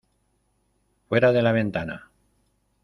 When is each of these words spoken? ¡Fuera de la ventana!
¡Fuera 1.09 1.31
de 1.31 1.43
la 1.43 1.51
ventana! 1.51 2.09